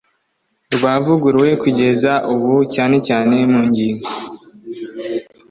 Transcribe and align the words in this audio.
Ryavuguruwe 0.75 1.49
kugeza 1.61 2.11
ubu 2.33 2.51
cyane 2.73 2.95
cyane 3.07 3.35
mu 3.51 3.61
ngingo 3.67 4.07